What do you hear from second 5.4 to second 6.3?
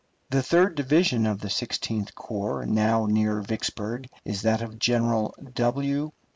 W.